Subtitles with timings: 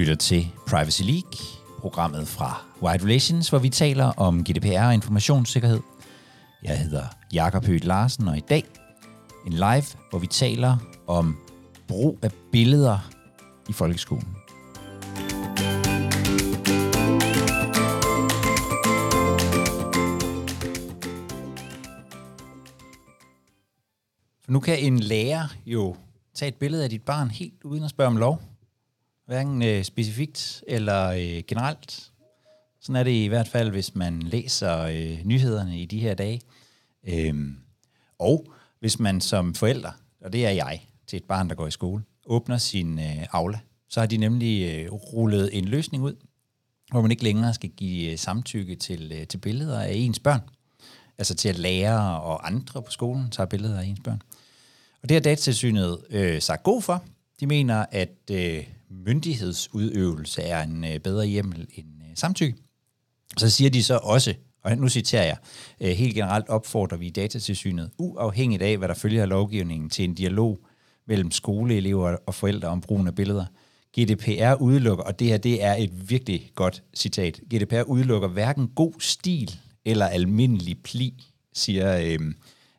[0.00, 1.32] lytter til Privacy League,
[1.78, 5.80] programmet fra White Relations, hvor vi taler om GDPR og informationssikkerhed.
[6.62, 8.64] Jeg hedder Jakob Høgh Larsen, og i dag
[9.46, 10.76] en live, hvor vi taler
[11.06, 11.38] om
[11.88, 13.10] brug af billeder
[13.68, 14.36] i folkeskolen.
[24.44, 25.96] For nu kan en lærer jo
[26.34, 28.49] tage et billede af dit barn helt uden at spørge om lov.
[29.30, 32.10] Hverken øh, specifikt eller øh, generelt.
[32.80, 36.40] Sådan er det i hvert fald, hvis man læser øh, nyhederne i de her dage.
[37.08, 37.56] Øhm,
[38.18, 41.70] og hvis man som forælder, og det er jeg, til et barn, der går i
[41.70, 43.58] skole, åbner sin øh, aula,
[43.88, 46.14] så har de nemlig øh, rullet en løsning ud,
[46.90, 50.40] hvor man ikke længere skal give øh, samtykke til, øh, til billeder af ens børn.
[51.18, 54.22] Altså til at lærere og andre på skolen tager billeder af ens børn.
[55.02, 57.04] Og det har datatilsynet øh, sagt god for.
[57.40, 62.58] De mener, at øh, myndighedsudøvelse er en øh, bedre hjemmel end øh, samtykke.
[63.36, 65.36] Så siger de så også, og nu citerer jeg,
[65.80, 70.14] øh, helt generelt opfordrer vi datatilsynet, uafhængigt af, hvad der følger af lovgivningen, til en
[70.14, 70.58] dialog
[71.06, 73.44] mellem skoleelever og forældre om brugen af billeder.
[73.98, 78.92] GDPR udelukker, og det her det er et virkelig godt citat, GDPR udelukker hverken god
[78.98, 82.18] stil eller almindelig pli, siger øh,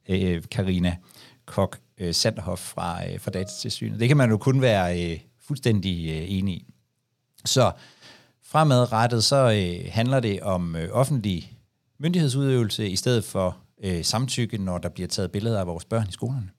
[0.10, 0.98] øh, Karina
[1.46, 4.00] Kok øh, Sanderhoff fra, øh, fra Datatilsynet.
[4.00, 5.20] Det kan man jo kun være øh,
[5.52, 6.74] fuldstændig øh, enig i.
[7.46, 7.72] Så
[8.44, 11.54] fremadrettet så øh, handler det om øh, offentlig
[12.00, 16.12] myndighedsudøvelse i stedet for øh, samtykke, når der bliver taget billeder af vores børn i
[16.12, 16.50] skolerne.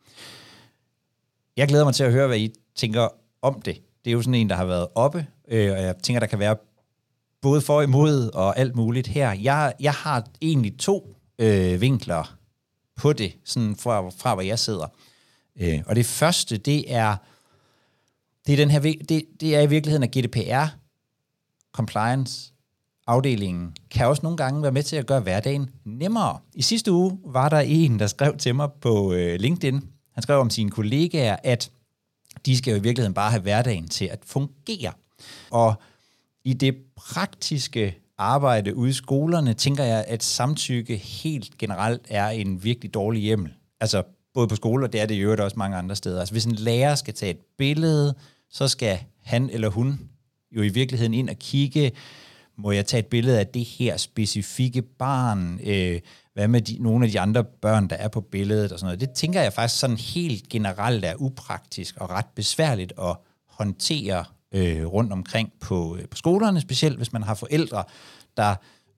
[1.57, 3.09] Jeg glæder mig til at høre, hvad I tænker
[3.43, 3.83] om det.
[4.05, 6.39] Det er jo sådan en, der har været oppe, øh, og jeg tænker, der kan
[6.39, 6.57] være
[7.43, 9.33] både for og imod og alt muligt her.
[9.33, 12.37] Jeg, jeg har egentlig to øh, vinkler
[12.97, 14.87] på det, sådan fra, fra hvor jeg sidder.
[15.61, 17.17] Øh, og det første, det er,
[18.47, 20.67] det er, den her, det, det er i virkeligheden, at GDPR,
[21.73, 22.53] compliance,
[23.07, 26.39] afdelingen, kan også nogle gange være med til at gøre hverdagen nemmere.
[26.55, 29.81] I sidste uge var der en, der skrev til mig på øh, LinkedIn,
[30.13, 31.71] han skrev om sine kollegaer, at
[32.47, 34.93] de skal jo i virkeligheden bare have hverdagen til at fungere.
[35.51, 35.75] Og
[36.45, 42.65] i det praktiske arbejde ude i skolerne, tænker jeg, at samtykke helt generelt er en
[42.65, 43.53] virkelig dårlig hjemmel.
[43.81, 44.03] Altså
[44.35, 46.21] både på skoler, det er det i øvrigt også mange andre steder.
[46.21, 48.15] Altså hvis en lærer skal tage et billede,
[48.51, 50.01] så skal han eller hun
[50.57, 51.93] jo i virkeligheden ind og kigge,
[52.59, 56.01] må jeg tage et billede af det her specifikke barn, øh,
[56.35, 59.01] hvad med de, nogle af de andre børn, der er på billedet og sådan noget.
[59.01, 63.17] Det tænker jeg faktisk sådan helt generelt er upraktisk og ret besværligt at
[63.49, 67.85] håndtere øh, rundt omkring på, øh, på skolerne, specielt hvis man har forældre,
[68.37, 68.55] der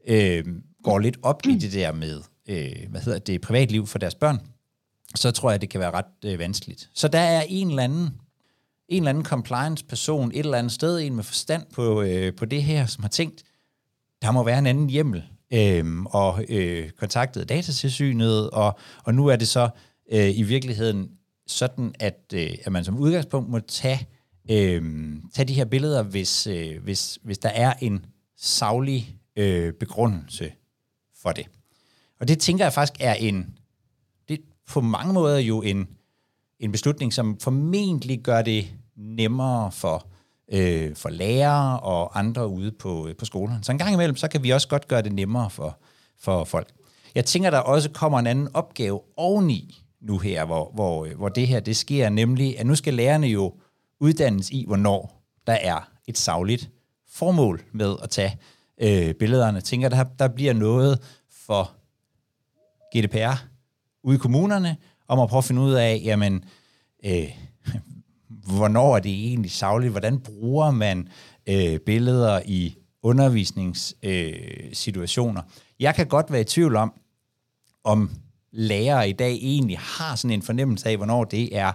[0.06, 0.44] øh,
[0.82, 4.40] går lidt op i det der med, øh, hvad hedder det, privatliv for deres børn,
[5.14, 6.90] så tror jeg, det kan være ret øh, vanskeligt.
[6.94, 8.20] Så der er en eller anden
[8.88, 12.62] en eller anden compliance-person et eller andet sted, en med forstand på, øh, på det
[12.62, 13.42] her, som har tænkt,
[14.22, 19.36] der må være en anden hjemmel, øh, og øh, kontaktet datatilsynet, og, og nu er
[19.36, 19.68] det så
[20.12, 21.10] øh, i virkeligheden
[21.46, 24.08] sådan, at, øh, at man som udgangspunkt må tage,
[24.50, 24.82] øh,
[25.34, 30.52] tage de her billeder, hvis, øh, hvis, hvis der er en savlig øh, begrundelse
[31.22, 31.46] for det.
[32.20, 33.58] Og det tænker jeg faktisk er en,
[34.68, 35.88] på mange måder jo en,
[36.60, 38.66] en beslutning, som formentlig gør det
[38.96, 40.06] nemmere for,
[40.52, 43.64] øh, for lærere og andre ude på, øh, på skolerne.
[43.64, 45.78] Så en gang imellem, så kan vi også godt gøre det nemmere for,
[46.20, 46.68] for folk.
[47.14, 51.28] Jeg tænker, der også kommer en anden opgave oveni nu her, hvor, hvor, øh, hvor
[51.28, 53.54] det her det sker, nemlig at nu skal lærerne jo
[54.00, 56.70] uddannes i, hvornår der er et savligt
[57.08, 58.38] formål med at tage
[58.80, 59.56] øh, billederne.
[59.56, 60.98] Jeg tænker, der, der bliver noget
[61.46, 61.72] for
[62.96, 63.53] GDPR
[64.04, 64.76] ude i kommunerne,
[65.08, 66.44] om at prøve at finde ud af, jamen,
[67.04, 67.30] øh,
[68.56, 69.90] hvornår er det egentlig savligt?
[69.90, 71.08] Hvordan bruger man
[71.46, 75.42] øh, billeder i undervisningssituationer?
[75.42, 75.48] Øh,
[75.80, 76.92] jeg kan godt være i tvivl om,
[77.84, 78.10] om
[78.52, 81.72] lærere i dag egentlig har sådan en fornemmelse af, hvornår det er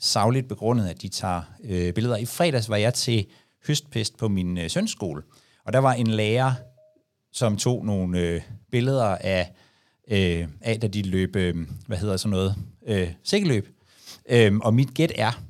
[0.00, 2.16] savligt begrundet, at de tager øh, billeder.
[2.16, 3.26] I fredags var jeg til
[3.66, 5.22] høstpest på min øh, sønskole,
[5.64, 6.52] og der var en lærer,
[7.32, 8.40] som tog nogle øh,
[8.70, 9.52] billeder af,
[10.10, 11.56] øh, af, da de løb, øh,
[11.86, 12.54] hvad hedder sådan noget,
[12.86, 13.68] øh, sikkeløb.
[14.30, 15.42] Øh, og mit gæt er,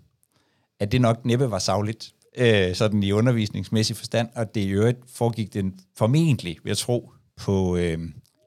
[0.80, 4.98] at det nok næppe var savligt, øh, sådan i undervisningsmæssig forstand, og det i øvrigt
[5.14, 7.98] foregik den formentlig, vil jeg tro, på øh,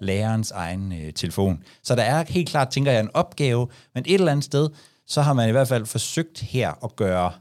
[0.02, 1.64] lærerens egen øh, telefon.
[1.84, 4.70] Så der er helt klart, tænker jeg, en opgave, men et eller andet sted,
[5.08, 7.32] så har man i hvert fald forsøgt her at gøre,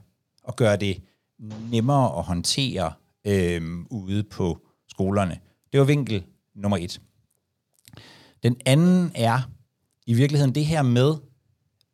[0.48, 1.02] at gøre det
[1.70, 2.92] nemmere at håndtere
[3.26, 4.58] øh, ude på
[4.88, 5.38] skolerne.
[5.72, 6.24] Det var vinkel
[6.54, 7.00] nummer et.
[8.42, 9.50] Den anden er
[10.06, 11.14] i virkeligheden det her med,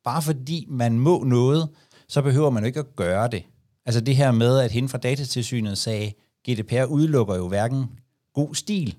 [0.05, 1.69] bare fordi man må noget,
[2.09, 3.45] så behøver man jo ikke at gøre det.
[3.87, 6.13] Altså det her med, at hende fra datatilsynet sagde,
[6.49, 7.87] GDPR udelukker jo hverken
[8.35, 8.97] god stil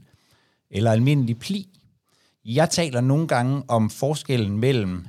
[0.71, 1.79] eller almindelig pli.
[2.45, 5.07] Jeg taler nogle gange om forskellen mellem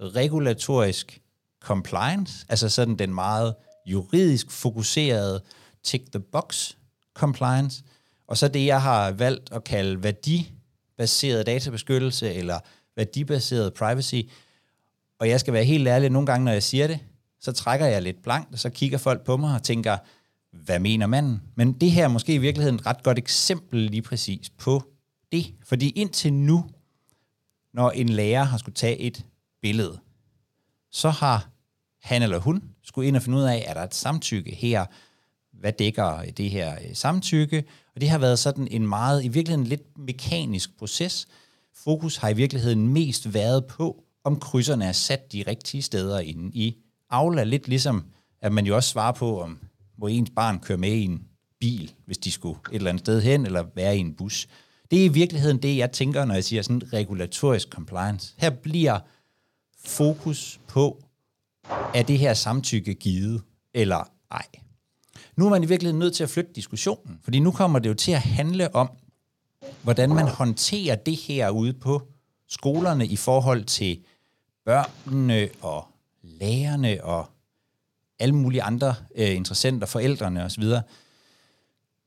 [0.00, 1.20] regulatorisk
[1.62, 3.54] compliance, altså sådan den meget
[3.86, 5.42] juridisk fokuserede
[5.82, 6.72] tick-the-box
[7.14, 7.82] compliance,
[8.26, 10.02] og så det, jeg har valgt at kalde
[10.98, 12.58] baseret databeskyttelse eller
[12.96, 14.20] værdibaseret privacy.
[15.18, 16.98] Og jeg skal være helt ærlig, nogle gange, når jeg siger det,
[17.40, 19.96] så trækker jeg lidt blankt, og så kigger folk på mig og tænker,
[20.52, 21.42] hvad mener manden?
[21.54, 24.82] Men det her er måske i virkeligheden et ret godt eksempel lige præcis på
[25.32, 25.54] det.
[25.64, 26.64] Fordi indtil nu,
[27.72, 29.26] når en lærer har skulle tage et
[29.62, 29.98] billede,
[30.90, 31.48] så har
[32.02, 34.86] han eller hun skulle ind og finde ud af, er der et samtykke her?
[35.62, 37.64] Hvad dækker det her øh, samtykke?
[37.94, 41.28] Og det har været sådan en meget, i virkeligheden lidt mekanisk proces.
[41.74, 46.50] Fokus har i virkeligheden mest været på, om krydserne er sat de rigtige steder inde
[46.54, 46.76] i
[47.10, 47.44] Aula.
[47.44, 48.04] Lidt ligesom,
[48.40, 49.58] at man jo også svarer på, om
[49.98, 51.22] må ens barn køre med i en
[51.60, 54.48] bil, hvis de skulle et eller andet sted hen, eller være i en bus.
[54.90, 58.34] Det er i virkeligheden det, jeg tænker, når jeg siger sådan regulatorisk compliance.
[58.38, 58.98] Her bliver
[59.84, 61.04] fokus på,
[61.94, 63.42] er det her samtykke givet
[63.74, 64.61] eller ej.
[65.36, 67.94] Nu er man i virkeligheden nødt til at flytte diskussionen, fordi nu kommer det jo
[67.94, 68.90] til at handle om,
[69.82, 72.02] hvordan man håndterer det her ude på
[72.48, 73.98] skolerne i forhold til
[74.64, 75.86] børnene og
[76.22, 77.26] lærerne og
[78.18, 80.64] alle mulige andre øh, interessenter, forældrene osv.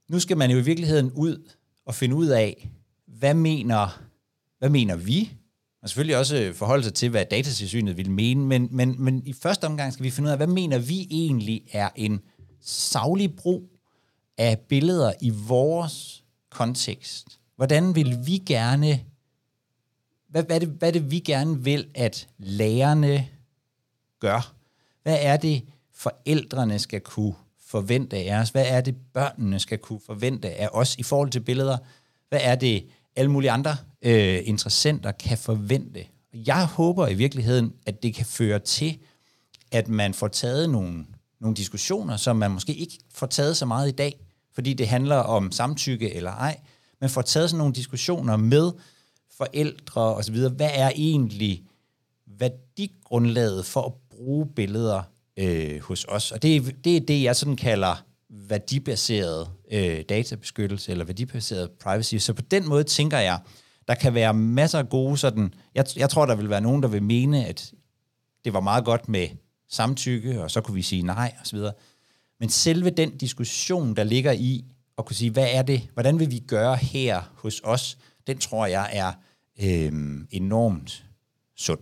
[0.10, 1.52] Nu skal man jo i virkeligheden ud
[1.86, 2.70] og finde ud af,
[3.08, 4.02] hvad mener,
[4.60, 5.32] hvad mener vi?
[5.82, 9.34] Og selvfølgelig også øh, forholde sig til, hvad datatilsynet vil mene, men, men, men i
[9.34, 12.22] første omgang skal vi finde ud af, hvad mener vi egentlig er en
[12.66, 13.64] savlig brug
[14.38, 17.40] af billeder i vores kontekst?
[17.56, 19.00] Hvordan vil vi gerne,
[20.30, 23.28] hvad, hvad, er det, hvad er det vi gerne vil, at lærerne
[24.20, 24.54] gør?
[25.04, 25.64] Hvad er det,
[25.94, 27.34] forældrene skal kunne
[27.66, 28.50] forvente af os?
[28.50, 31.78] Hvad er det, børnene skal kunne forvente af os i forhold til billeder?
[32.30, 36.06] Hvad er det, alle mulige andre øh, interessenter kan forvente?
[36.34, 39.00] Jeg håber i virkeligheden, at det kan føre til,
[39.72, 41.06] at man får taget nogle,
[41.40, 44.20] nogle diskussioner, som man måske ikke får taget så meget i dag,
[44.54, 46.60] fordi det handler om samtykke eller ej,
[47.02, 48.72] men får taget sådan nogle diskussioner med
[49.38, 50.36] forældre osv.
[50.48, 51.64] Hvad er egentlig
[52.28, 55.02] værdigrundlaget for at bruge billeder
[55.38, 56.32] øh, hos os.
[56.32, 62.16] Og det, det er det, jeg sådan kalder værdibaseret øh, databeskyttelse eller værdibaseret privacy.
[62.16, 63.40] Så på den måde tænker jeg,
[63.88, 65.54] der kan være masser af gode sådan...
[65.76, 67.74] Jeg, jeg tror, der vil være nogen, der vil mene, at
[68.46, 69.28] det var meget godt med
[69.68, 71.60] samtykke, og så kunne vi sige nej osv.
[72.40, 74.66] Men selve den diskussion, der ligger i
[74.98, 77.98] at kunne sige, hvad er det, hvordan vil vi gøre her hos os,
[78.28, 79.12] den tror jeg er
[79.64, 79.92] øh,
[80.32, 81.06] enormt
[81.56, 81.80] sund.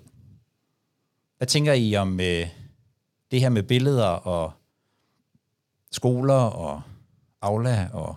[1.38, 2.48] Hvad tænker I om, øh,
[3.32, 4.52] det her med billeder og
[5.92, 6.82] skoler og
[7.42, 8.16] Aula og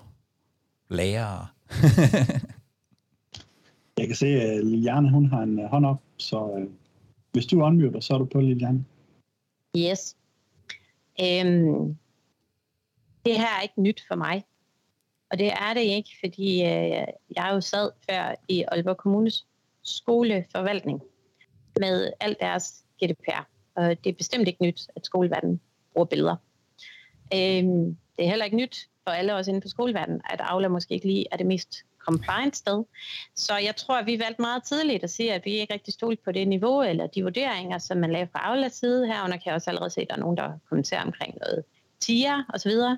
[0.90, 1.46] lærere.
[3.98, 6.66] jeg kan se, at Liliane hun har en øh, hånd op, så øh,
[7.32, 8.84] hvis du unmuter, så er du på, Liliane.
[9.76, 10.17] Yes.
[11.20, 11.96] Øhm,
[13.26, 14.44] det her er ikke nyt for mig.
[15.31, 17.06] Og det er det ikke, fordi øh,
[17.37, 19.46] jeg jo sad før i Aalborg Kommunes
[19.83, 21.02] skoleforvaltning
[21.80, 23.49] med alt deres GDPR.
[23.75, 25.61] Og det er bestemt ikke nyt, at skoleverdenen
[25.92, 26.37] bruger billeder.
[27.35, 30.95] Øhm, det er heller ikke nyt for alle os inden for skoleverdenen, at Aula måske
[30.95, 32.84] ikke lige er det mest compliance sted.
[33.36, 36.22] Så jeg tror, at vi valgte meget tidligt at sige, at vi ikke rigtig stolte
[36.25, 39.06] på det niveau, eller de vurderinger, som man lavede fra Aulas side.
[39.06, 41.64] Herunder kan jeg også allerede se, at der er nogen, der kommenterer omkring noget
[42.00, 42.70] TIA osv.
[42.70, 42.96] Der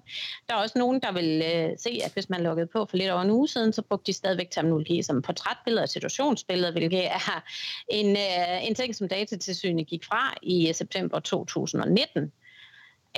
[0.48, 3.22] er også nogen, der vil øh, se, at hvis man lukkede på for lidt over
[3.22, 7.44] en uge siden, så brugte de stadigvæk terminologi som portrætbilleder og situationsbilleder, hvilket er
[7.88, 12.32] en, øh, en ting, som datatilsynet gik fra i september 2019.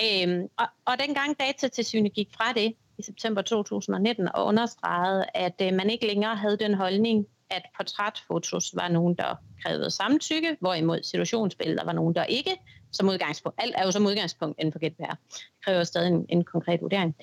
[0.03, 5.73] Øhm, og, og dengang datatilsynet gik fra det i september 2019 og understregede, at øh,
[5.73, 11.85] man ikke længere havde den holdning, at portrætfotos var nogen, der krævede samtykke, hvorimod situationsbilleder
[11.85, 12.51] var nogen, der ikke,
[12.91, 13.61] som udgangspunkt.
[13.61, 15.15] Alt er jo som udgangspunkt inden for GDPR.
[15.31, 17.15] Det kræver stadig en, en konkret vurdering.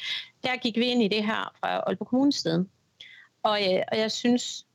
[0.44, 2.66] Der gik vi ind i det her fra Aalborg Kommunes side.
[3.42, 4.66] Og, øh, og jeg synes,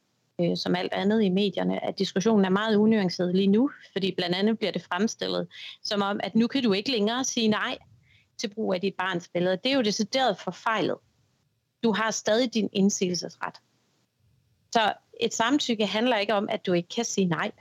[0.42, 4.36] øh, som alt andet i medierne, at diskussionen er meget unuanceret lige nu, fordi blandt
[4.36, 5.48] andet bliver det fremstillet
[5.84, 7.78] som om, at nu kan du ikke længere sige nej
[8.44, 9.58] til brug af dit barns billede.
[9.64, 10.98] Det er jo decideret forfejlet.
[11.84, 13.56] Du har stadig din indsigelsesret.
[14.72, 17.52] Så et samtykke handler ikke om, at du ikke kan sige nej.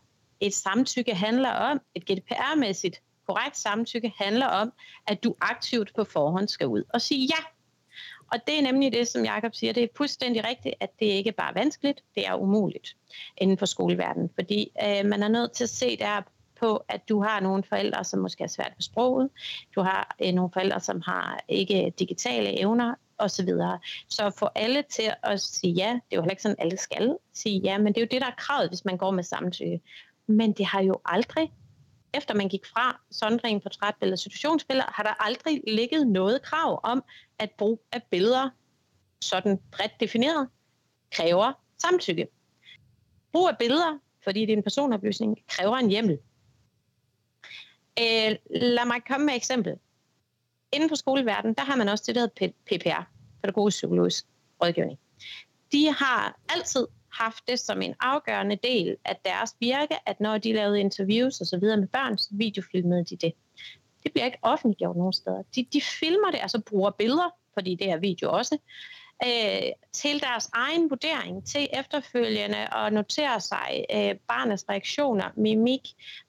[0.41, 4.73] Et samtykke handler om, et GDPR-mæssigt korrekt samtykke handler om,
[5.07, 7.45] at du aktivt på forhånd skal ud og sige ja.
[8.33, 11.33] Og det er nemlig det, som Jakob siger, det er fuldstændig rigtigt, at det ikke
[11.33, 12.97] bare er vanskeligt, det er umuligt
[13.37, 14.31] inden for skoleverdenen.
[14.35, 16.23] Fordi øh, man er nødt til at se der
[16.63, 19.31] på, at du har nogle forældre, som måske er svært ved sproget,
[19.75, 23.49] du har øh, nogle forældre, som har ikke digitale evner, osv.
[23.49, 23.79] Så,
[24.09, 27.17] så få alle til at sige ja, det er jo heller ikke sådan, alle skal
[27.33, 29.81] sige ja, men det er jo det, der er kravet, hvis man går med samtykke.
[30.27, 31.53] Men det har jo aldrig,
[32.15, 36.81] efter man gik fra sondringen på trætbilleder og situationsbilleder, har der aldrig ligget noget krav
[36.85, 37.05] om,
[37.39, 38.51] at brug af billeder,
[39.21, 40.49] sådan bredt defineret,
[41.13, 42.29] kræver samtykke.
[43.33, 46.19] Brug af billeder, fordi det er en personoplysning, kræver en hjemmel.
[47.99, 49.75] Øh, lad mig komme med et eksempel.
[50.73, 53.03] Inden for skoleverdenen, der har man også det, der hedder PPR,
[53.43, 54.25] pædagogisk psykologisk
[54.63, 54.99] rådgivning.
[55.73, 60.53] De har altid haft det som en afgørende del af deres virke, at når de
[60.53, 63.33] lavede interviews og så videre med børn, så videofilmede de det.
[64.03, 65.43] Det bliver ikke offentliggjort nogen steder.
[65.55, 68.59] De, de filmer det, altså bruger billeder, fordi det er video også,
[69.25, 75.81] øh, til deres egen vurdering, til efterfølgende at notere sig øh, barnets reaktioner, mimik,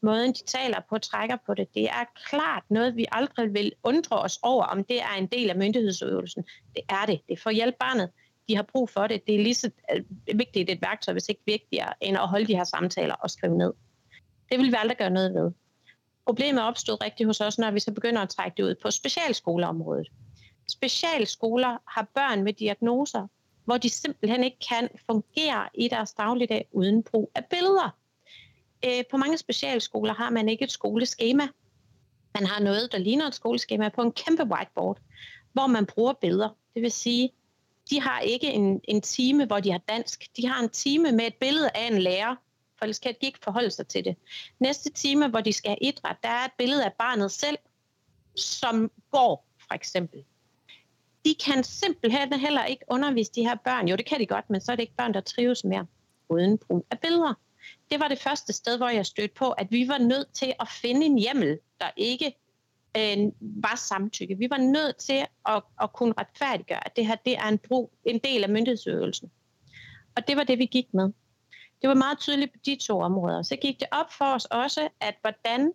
[0.02, 1.68] måden de taler på, trækker på det.
[1.74, 5.50] Det er klart noget, vi aldrig vil undre os over, om det er en del
[5.50, 6.44] af myndighedsøvelsen.
[6.76, 7.22] Det er det.
[7.28, 8.10] Det er for at hjælpe barnet.
[8.50, 9.28] De har brug for det.
[9.28, 10.04] Det er lige så øh,
[10.38, 13.74] vigtigt et værktøj, hvis ikke vigtigere, end at holde de her samtaler og skrive ned.
[14.52, 15.52] Det vil vi aldrig gøre noget ved.
[16.26, 20.10] Problemet opstod rigtig hos os, når vi så begynder at trække det ud på specialskoleområdet
[20.70, 23.28] specialskoler har børn med diagnoser,
[23.66, 27.98] hvor de simpelthen ikke kan fungere i deres dagligdag uden brug af billeder.
[28.86, 31.48] Øh, på mange specialskoler har man ikke et skoleskema.
[32.34, 34.98] Man har noget, der ligner et skoleskema på en kæmpe whiteboard,
[35.54, 36.50] hvor man bruger billeder.
[36.74, 37.32] Det vil sige,
[37.90, 40.28] de har ikke en, en time, hvor de har dansk.
[40.38, 42.36] De har en time med et billede af en lærer,
[42.78, 44.16] for ellers kan de ikke forholde sig til det.
[44.60, 47.58] Næste time, hvor de skal have idræt, der er et billede af barnet selv,
[48.36, 50.24] som går, for eksempel
[51.26, 53.88] de kan simpelthen heller ikke undervise de her børn.
[53.88, 55.86] Jo, det kan de godt, men så er det ikke børn, der trives mere
[56.30, 57.34] uden brug af billeder.
[57.92, 60.68] Det var det første sted, hvor jeg stødte på, at vi var nødt til at
[60.70, 62.36] finde en hjemmel, der ikke
[62.98, 64.38] øh, var samtykke.
[64.38, 67.92] Vi var nødt til at, at kunne retfærdiggøre, at det her det er en, brug,
[68.06, 69.32] en del af myndighedsøvelsen.
[70.16, 71.12] Og det var det, vi gik med.
[71.82, 73.42] Det var meget tydeligt på de to områder.
[73.42, 75.74] Så gik det op for os også, at hvordan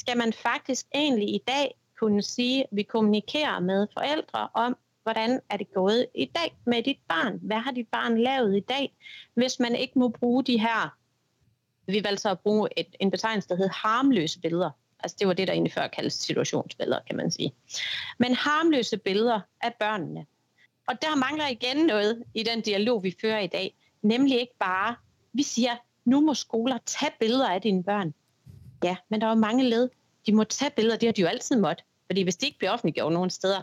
[0.00, 5.40] skal man faktisk egentlig i dag kunne sige, at vi kommunikerer med forældre om, hvordan
[5.50, 7.38] er det gået i dag med dit barn?
[7.42, 8.96] Hvad har dit barn lavet i dag?
[9.34, 10.96] Hvis man ikke må bruge de her,
[11.86, 14.70] vi valgte så at bruge et, en betegnelse, der hedder harmløse billeder.
[15.00, 17.54] Altså det var det, der egentlig før kaldes situationsbilleder, kan man sige.
[18.18, 20.26] Men harmløse billeder af børnene.
[20.88, 23.76] Og der mangler igen noget i den dialog, vi fører i dag.
[24.02, 24.96] Nemlig ikke bare,
[25.32, 28.14] vi siger, nu må skoler tage billeder af dine børn.
[28.84, 29.88] Ja, men der er jo mange led.
[30.26, 31.84] De må tage billeder, det har de jo altid måtte.
[32.06, 33.60] Fordi hvis de ikke bliver offentliggjort nogen steder,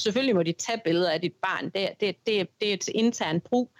[0.00, 1.64] selvfølgelig må de tage billeder af dit barn.
[1.64, 3.70] Det, det, det, det er et internt brug.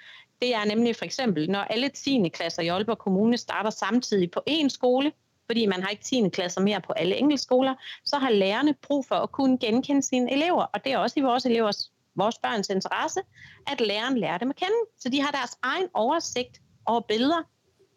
[0.43, 2.29] Det er nemlig for eksempel, når alle 10.
[2.29, 5.12] klasser i Aalborg Kommune starter samtidig på én skole,
[5.47, 6.29] fordi man har ikke 10.
[6.29, 7.75] klasser mere på alle enkeltskoler,
[8.05, 11.23] så har lærerne brug for at kunne genkende sine elever, og det er også i
[11.23, 13.21] vores elevers, vores børns interesse,
[13.67, 14.77] at læreren lærer dem at kende.
[14.99, 17.43] Så de har deres egen oversigt over billeder,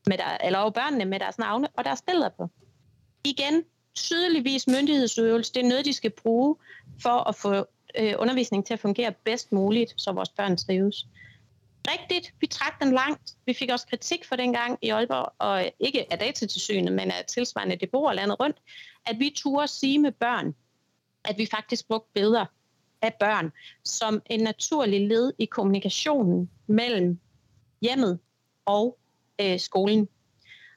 [0.08, 2.50] med der, eller over børnene med deres navne og deres billeder på.
[3.24, 3.64] Igen,
[3.96, 6.56] tydeligvis myndighedsøvelse, det er noget, de skal bruge
[7.02, 7.66] for at få
[8.00, 11.08] øh, undervisning til at fungere bedst muligt, så vores børn trives.
[11.88, 13.36] Rigtigt, vi trak den langt.
[13.46, 17.26] Vi fik også kritik for den gang i Aalborg, og ikke af datatilsynet, men af
[17.28, 18.58] tilsvarende deboer landet rundt,
[19.06, 20.56] at vi turde sige med børn,
[21.26, 22.46] at vi faktisk brugte billeder
[23.02, 23.52] af børn
[23.84, 27.20] som en naturlig led i kommunikationen mellem
[27.82, 28.20] hjemmet
[28.66, 28.98] og
[29.42, 30.08] øh, skolen.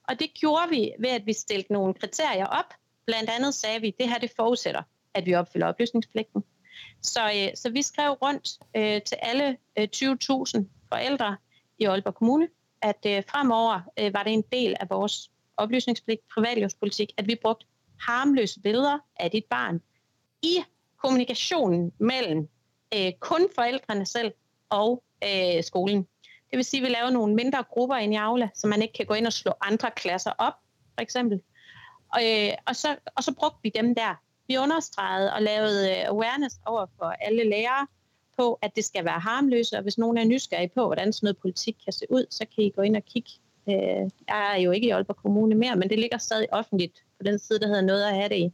[0.09, 2.75] Og det gjorde vi ved, at vi stillede nogle kriterier op.
[3.07, 4.83] Blandt andet sagde vi, at det her det forudsætter,
[5.15, 6.45] at vi opfylder oplysningspligten.
[7.03, 11.37] Så, øh, så vi skrev rundt øh, til alle øh, 20.000 forældre
[11.79, 12.49] i Aalborg Kommune,
[12.83, 17.67] at øh, fremover øh, var det en del af vores oplysningspligt, privatlivspolitik, at vi brugte
[18.01, 19.81] harmløse billeder af dit barn
[20.43, 20.59] i
[21.03, 22.49] kommunikationen mellem
[22.95, 24.33] øh, kun forældrene selv
[24.71, 26.07] og øh, skolen.
[26.51, 28.95] Det vil sige, at vi laver nogle mindre grupper ind i Aula, så man ikke
[28.95, 30.55] kan gå ind og slå andre klasser op,
[30.95, 31.41] for eksempel.
[32.15, 34.15] Og, øh, og, så, og så brugte vi dem der
[34.49, 37.87] vi understregede og lavede øh, awareness over for alle lærere
[38.39, 41.37] på, at det skal være harmløst, og hvis nogen er nysgerrige på, hvordan sådan noget
[41.37, 43.31] politik kan se ud, så kan I gå ind og kigge.
[43.69, 47.23] Øh, jeg er jo ikke i Aalborg Kommune mere, men det ligger stadig offentligt på
[47.23, 48.53] den side, der hedder noget at have det i.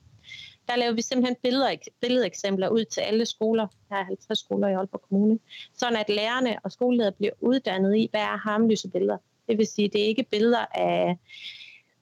[0.69, 3.67] Der laver vi simpelthen billeder, billedeksempler ud til alle skoler.
[3.89, 5.39] Der er 50 skoler i Aalborg Kommune.
[5.75, 9.17] Sådan at lærerne og skoleledere bliver uddannet i, hvad er harmløse billeder.
[9.49, 11.17] Det vil sige, det er ikke billeder af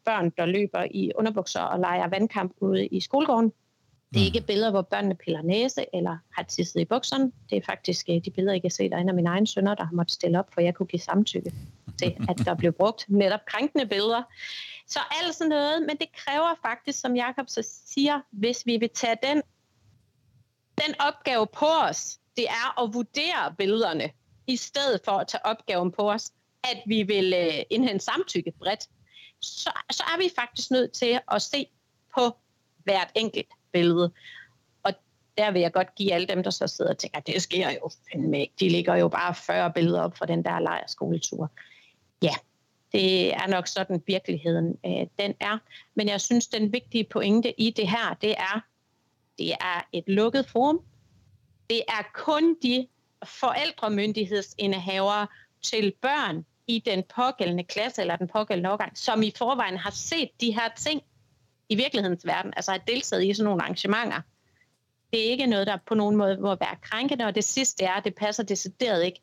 [0.04, 3.52] børn, der løber i underbukser og leger vandkamp ude i skolegården.
[4.14, 4.26] Det er mm.
[4.26, 7.32] ikke billeder, hvor børnene piller næse eller har tisset i bukserne.
[7.50, 9.46] Det er faktisk øh, de billeder, jeg kan se, der er en af mine egne
[9.46, 11.52] sønner, der har måttet stille op, for jeg kunne give samtykke
[11.98, 14.22] til, at der blev brugt netop krænkende billeder.
[14.86, 18.90] Så alt sådan noget, men det kræver faktisk, som Jakob så siger, hvis vi vil
[18.94, 19.42] tage den,
[20.86, 24.10] den opgave på os, det er at vurdere billederne,
[24.46, 26.32] i stedet for at tage opgaven på os,
[26.64, 28.88] at vi vil øh, indhente samtykke bredt,
[29.40, 31.66] så, så er vi faktisk nødt til at se
[32.14, 32.36] på
[32.84, 34.12] hvert enkelt billede.
[34.82, 34.92] Og
[35.38, 37.70] der vil jeg godt give alle dem, der så sidder og tænker, at det sker
[37.70, 38.54] jo fandme ikke.
[38.60, 41.50] De ligger jo bare 40 billeder op fra den der lejrskoletur.
[42.22, 42.34] Ja,
[42.92, 45.58] det er nok sådan virkeligheden øh, den er.
[45.94, 48.60] Men jeg synes, den vigtige pointe i det her, det er,
[49.38, 50.80] det er et lukket forum.
[51.70, 52.86] Det er kun de
[53.24, 55.26] forældremyndighedsindehavere
[55.62, 60.30] til børn i den pågældende klasse eller den pågældende årgang, som i forvejen har set
[60.40, 61.02] de her ting
[61.70, 64.20] i virkelighedens verden, altså har deltaget i sådan nogle arrangementer.
[65.12, 67.92] Det er ikke noget, der på nogen måde må være krænkende, og det sidste er,
[67.92, 69.20] at det passer decideret ikke,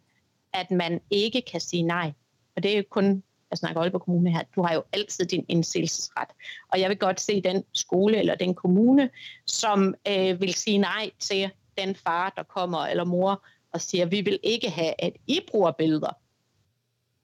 [0.53, 2.13] at man ikke kan sige nej.
[2.55, 5.45] Og det er jo kun, jeg snakker Aalborg Kommune her, du har jo altid din
[5.49, 6.27] indsigelsesret.
[6.71, 9.09] Og jeg vil godt se den skole eller den kommune,
[9.45, 14.21] som øh, vil sige nej til den far, der kommer, eller mor, og siger, vi
[14.21, 16.17] vil ikke have, at I bruger billeder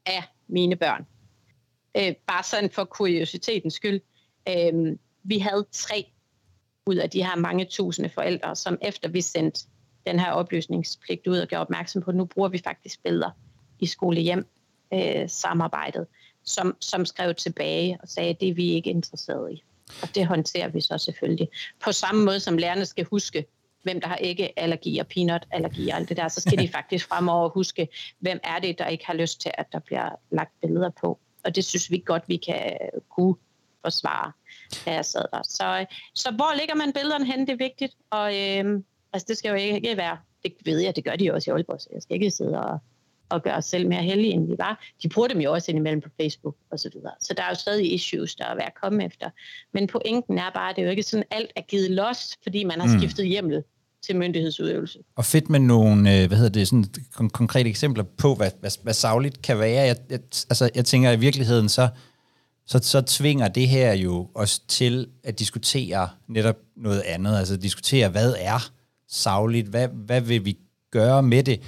[0.06, 1.08] af mine børn.
[1.98, 4.02] Øh, bare sådan for kuriositetens skyld.
[4.50, 6.06] Øh, vi havde tre
[6.86, 9.68] ud af de her mange tusinde forældre, som efter vi sendte
[10.06, 13.30] den her oplysningspligt ud og gjorde opmærksom på, at nu bruger vi faktisk billeder
[13.80, 14.48] i skolehjem
[14.94, 16.08] øh, samarbejdet,
[16.44, 19.64] som, som skrev tilbage og sagde, at det er vi ikke interesseret i.
[20.02, 21.50] Og det håndterer vi så selvfølgelig.
[21.84, 23.46] På samme måde som lærerne skal huske,
[23.84, 27.08] hvem der har ikke allergi og peanut-allergi og alt det der, så skal de faktisk
[27.08, 27.88] fremover huske,
[28.20, 31.20] hvem er det, der ikke har lyst til, at der bliver lagt billeder på.
[31.44, 32.78] Og det synes vi godt, vi kan
[33.16, 33.36] kunne
[33.84, 34.32] forsvare,
[34.86, 35.42] da jeg sad der.
[35.44, 35.86] Så,
[36.16, 37.94] så hvor ligger man billederne hen, det er vigtigt.
[38.12, 41.34] Og øhm, altså, det skal jo ikke være, det ved jeg, det gør de jo
[41.34, 42.80] også i Aalborg, så jeg skal ikke sidde og,
[43.30, 44.84] og gøre os selv mere heldige, end vi var.
[45.04, 47.14] De bruger dem jo også indimellem på Facebook og så videre.
[47.20, 49.30] Så der er jo stadig issues, der er værd at komme efter.
[49.74, 52.64] Men pointen er bare, at det er jo ikke sådan, alt er givet los, fordi
[52.64, 53.00] man har mm.
[53.00, 53.64] skiftet hjemmel
[54.06, 55.00] til myndighedsudøvelse.
[55.16, 58.72] Og fedt med nogle, øh, hvad hedder det, sådan kon- konkrete eksempler på, hvad, hvad,
[58.84, 59.86] hvad savligt kan være.
[59.86, 61.88] Jeg, jeg, altså, jeg tænker i virkeligheden, så,
[62.66, 67.38] så, så tvinger det her jo os til at diskutere netop noget andet.
[67.38, 68.72] Altså diskutere, hvad er
[69.08, 69.68] savligt?
[69.68, 70.58] Hvad, hvad vil vi
[70.92, 71.62] gøre med det?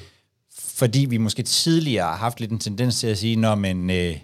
[0.60, 4.18] Fordi vi måske tidligere har haft lidt en tendens til at sige, når men øh,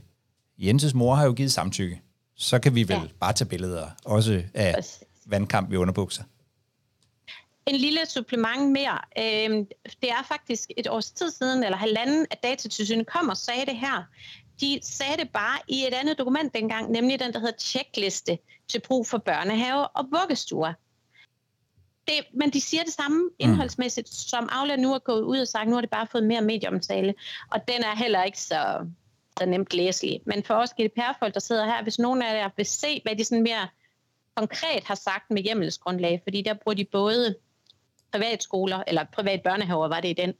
[0.57, 2.01] Jenses mor har jo givet samtykke,
[2.35, 3.07] så kan vi vel ja.
[3.19, 4.75] bare tage billeder, også af
[5.25, 6.23] vandkamp i underbukser
[7.65, 8.99] en lille supplement mere.
[9.17, 9.65] Øh,
[10.01, 13.77] det er faktisk et års tid siden, eller halvanden, at datatilsynet kom og sagde det
[13.77, 14.03] her.
[14.61, 18.81] De sagde det bare i et andet dokument dengang, nemlig den, der hedder checkliste til
[18.81, 20.73] brug for børnehaver og vuggestuer.
[22.07, 23.29] Det, men de siger det samme mm.
[23.39, 26.41] indholdsmæssigt, som Aula nu er gået ud og sagt, nu har det bare fået mere
[26.41, 27.13] medieomtale,
[27.51, 28.87] og den er heller ikke så,
[29.39, 30.21] så nemt læselig.
[30.25, 33.23] Men for os GDPR-folk, der sidder her, hvis nogen af jer vil se, hvad de
[33.23, 33.67] sådan mere
[34.35, 37.35] konkret har sagt med hjemmelsgrundlag, fordi der bruger de både
[38.11, 40.33] privatskoler, eller privat børnehaver var det i den,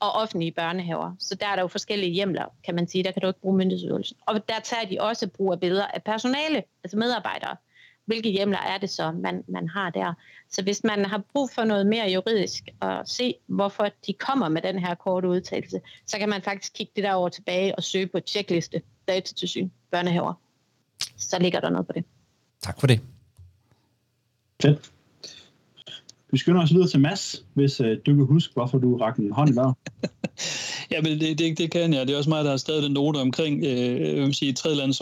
[0.00, 1.14] og offentlige børnehaver.
[1.18, 3.04] Så der er der jo forskellige hjemler, kan man sige.
[3.04, 4.16] Der kan du ikke bruge myndighedsøvelsen.
[4.26, 7.56] Og der tager de også brug af billeder af personale, altså medarbejdere.
[8.04, 10.14] Hvilke hjemler er det så, man, man har der?
[10.50, 14.62] Så hvis man har brug for noget mere juridisk og se, hvorfor de kommer med
[14.62, 18.06] den her korte udtalelse, så kan man faktisk kigge det der over tilbage og søge
[18.06, 20.34] på checkliste, datatilsyn, børnehaver.
[21.16, 22.04] Så ligger der noget på det.
[22.62, 23.00] Tak for det.
[24.62, 24.92] Fedt.
[26.32, 29.32] Vi skynder os videre til Mads, hvis øh, du kan huske, hvorfor du rakte en
[29.32, 29.74] hånd i vejret.
[30.92, 32.06] ja, men det, det, det kan jeg.
[32.06, 35.00] Det er også mig, der har skrevet den note omkring øh, hvad siger, tredjelands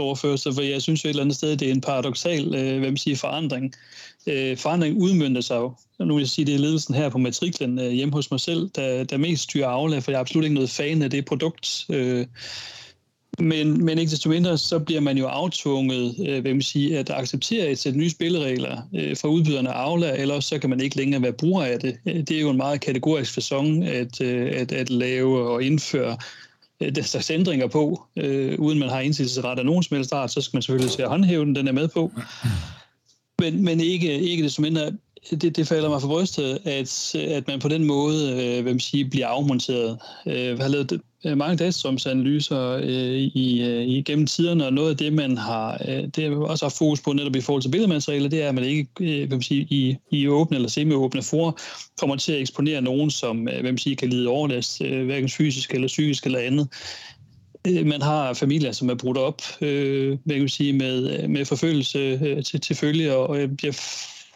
[0.52, 2.96] for jeg synes jo et eller andet sted, det er en paradoxal øh, hvad man
[2.96, 3.74] siger, forandring.
[4.26, 5.74] Øh, forandring udmyndte sig jo.
[5.98, 8.70] Nu vil jeg sige, det er ledelsen her på matriklen øh, hjemme hos mig selv,
[8.76, 11.86] der, der mest styrer aflag, for jeg er absolut ikke noget fan af det produkt.
[11.90, 12.26] Øh,
[13.38, 17.11] men, men ikke desto mindre, så bliver man jo aftvunget, øh, hvad man sige, at
[17.11, 20.96] acceptere et sæt nye spilleregler øh, fra udbyderne af Aula, eller så kan man ikke
[20.96, 21.96] længere være bruger af det.
[22.07, 26.16] Øh, det er jo en meget kategorisk fasong at, øh, at, at lave og indføre
[26.81, 30.33] øh, den slags ændringer på, øh, uden man har indsigelsesret af nogen som helst art,
[30.33, 32.12] så skal man selvfølgelig til at håndhæve den, den er med på.
[33.38, 34.92] Men, men ikke, ikke desto mindre,
[35.31, 38.81] det, det falder mig for brystet, at, at man på den måde øh, hvad man
[38.81, 39.98] sige, bliver afmonteret.
[40.26, 44.96] Øh, har lavet øh, mange datastrømsanalyser øh, i, øh, i gennem tiderne, og noget af
[44.96, 48.29] det, man har, øh, det er også har fokus på netop i forhold til billedmaterialer,
[48.29, 51.59] det er, at man ikke øh, hvad man sige, i, i åbne eller semi-åbne for
[52.00, 55.29] kommer til at eksponere nogen, som øh, hvad man sige, kan lide overlast, øh, hverken
[55.29, 56.68] fysisk eller psykisk eller andet.
[57.66, 61.44] Øh, man har familier, som er brudt op øh, hvad kan sige, med, øh, med
[61.44, 63.74] forfølgelse øh, til, til følge, og jeg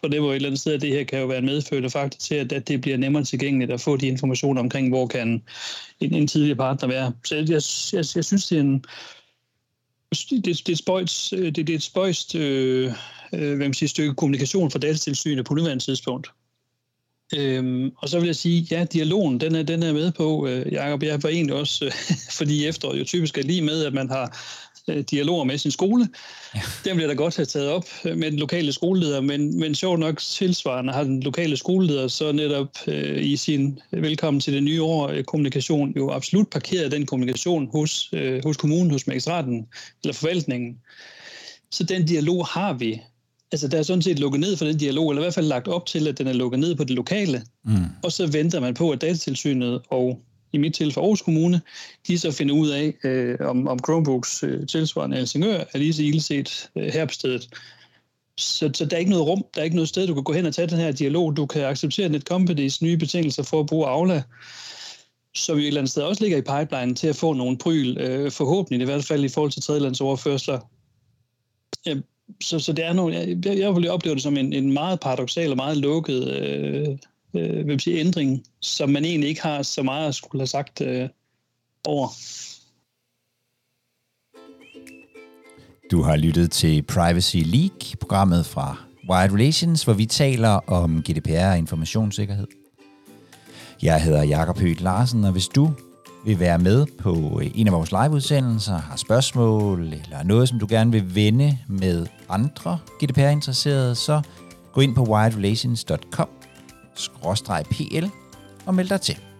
[0.03, 2.35] fornemmer et eller andet sted, at det her kan jo være en medfødende faktor til,
[2.35, 5.43] at, at det bliver nemmere tilgængeligt at få de informationer omkring, hvor kan
[5.99, 7.13] en, en tidligere partner være.
[7.25, 7.61] Så jeg, jeg,
[7.93, 8.85] jeg, jeg synes, det er en,
[10.11, 12.93] det, det, er et spøjst, øh, det, det er et spøjst øh,
[13.33, 16.31] øh, hvad man siger, stykke kommunikation fra datatilsynet på nuværende tidspunkt.
[17.35, 20.73] Øhm, og så vil jeg sige, ja, dialogen, den er, den er med på, øh,
[20.73, 21.03] Jacob.
[21.03, 21.91] Jeg var egentlig også, øh,
[22.39, 24.37] fordi efteråret jo typisk er lige med, at man har
[24.87, 26.07] dialoger med sin skole.
[26.55, 26.61] Ja.
[26.85, 30.19] Den bliver da godt have taget op med den lokale skoleleder, men, men sjovt nok
[30.19, 35.07] tilsvarende har den lokale skoleleder så netop øh, i sin velkommen til det nye år
[35.07, 39.67] øh, kommunikation jo absolut parkeret den kommunikation hos, øh, hos kommunen, hos magistraten
[40.03, 40.77] eller forvaltningen.
[41.71, 43.01] Så den dialog har vi
[43.51, 45.67] altså der er sådan set lukket ned for den dialog, eller i hvert fald lagt
[45.67, 47.41] op til, at den er lukket ned på det lokale.
[47.65, 47.85] Mm.
[48.03, 50.19] Og så venter man på, at datatilsynet og
[50.53, 51.61] i mit tilfælde for Aarhus Kommune,
[52.07, 56.03] de så finder ud af, øh, om, om Chromebooks øh, tilsvarende Helsingør er lige så
[56.03, 57.49] ildset øh, her på stedet.
[58.37, 60.33] Så, så der er ikke noget rum, der er ikke noget sted, du kan gå
[60.33, 61.37] hen og tage den her dialog.
[61.37, 64.23] Du kan acceptere Netcompanies nye betingelser for at bruge Aula,
[65.35, 67.97] som jo et eller andet sted også ligger i pipeline til at få nogle pryl,
[67.97, 70.59] øh, forhåbentlig i hvert fald i forhold til tredjelandsoverførsler.
[71.85, 71.95] Ja,
[72.41, 75.51] så, så det er nogle, jeg, jeg vil opleve det som en, en meget paradoxal
[75.51, 76.97] og meget lukket øh,
[77.33, 80.81] øh, vil sige, ændring, som man egentlig ikke har så meget at skulle have sagt
[80.81, 81.09] øh,
[81.85, 82.07] over.
[85.91, 88.77] Du har lyttet til Privacy League, programmet fra
[89.09, 92.47] Wired Relations, hvor vi taler om GDPR og informationssikkerhed.
[93.81, 95.71] Jeg hedder Jakob Høgh Larsen, og hvis du
[96.25, 100.91] vil være med på en af vores liveudsendelser, har spørgsmål eller noget, som du gerne
[100.91, 104.21] vil vende med andre GDPR-interesserede, så
[104.73, 106.40] gå ind på wiredrelations.com
[107.69, 108.09] pl
[108.65, 109.30] og meld dig til.